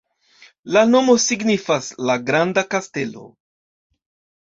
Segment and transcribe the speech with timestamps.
[0.77, 3.31] La nomo signifas: "la granda kastelo".